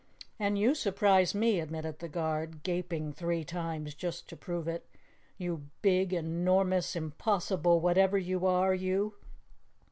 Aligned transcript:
"And 0.39 0.57
you 0.57 0.73
surprise 0.73 1.35
me," 1.35 1.59
admitted 1.59 1.99
the 1.99 2.09
guard, 2.09 2.63
gaping 2.63 3.13
three 3.13 3.43
times 3.43 3.93
just 3.93 4.27
to 4.29 4.35
prove 4.35 4.67
it, 4.67 4.89
"you 5.37 5.67
big, 5.83 6.11
enormous, 6.11 6.95
impossible 6.95 7.79
whatever 7.79 8.17
you 8.17 8.47
are 8.47 8.73
you! 8.73 9.13